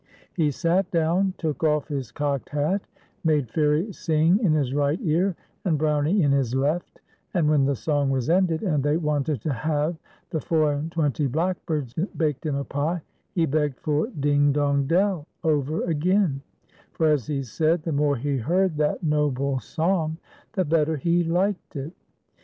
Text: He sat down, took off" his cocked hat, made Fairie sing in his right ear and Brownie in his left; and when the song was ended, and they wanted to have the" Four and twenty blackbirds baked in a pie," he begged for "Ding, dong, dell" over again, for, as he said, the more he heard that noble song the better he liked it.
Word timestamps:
He 0.33 0.49
sat 0.49 0.89
down, 0.89 1.35
took 1.37 1.63
off" 1.63 1.87
his 1.87 2.11
cocked 2.11 2.49
hat, 2.49 2.81
made 3.23 3.51
Fairie 3.51 3.93
sing 3.93 4.39
in 4.43 4.51
his 4.51 4.73
right 4.73 4.97
ear 5.03 5.35
and 5.63 5.77
Brownie 5.77 6.23
in 6.23 6.31
his 6.31 6.55
left; 6.55 6.99
and 7.35 7.47
when 7.47 7.65
the 7.65 7.75
song 7.75 8.09
was 8.09 8.27
ended, 8.27 8.63
and 8.63 8.81
they 8.83 8.97
wanted 8.97 9.41
to 9.41 9.53
have 9.53 9.95
the" 10.31 10.41
Four 10.41 10.73
and 10.73 10.91
twenty 10.91 11.27
blackbirds 11.27 11.93
baked 12.17 12.47
in 12.47 12.55
a 12.55 12.63
pie," 12.63 13.03
he 13.35 13.45
begged 13.45 13.79
for 13.79 14.07
"Ding, 14.19 14.51
dong, 14.51 14.87
dell" 14.87 15.27
over 15.43 15.83
again, 15.83 16.41
for, 16.93 17.05
as 17.07 17.27
he 17.27 17.43
said, 17.43 17.83
the 17.83 17.91
more 17.91 18.15
he 18.15 18.37
heard 18.37 18.77
that 18.77 19.03
noble 19.03 19.59
song 19.59 20.17
the 20.53 20.65
better 20.65 20.97
he 20.97 21.23
liked 21.23 21.75
it. 21.75 21.93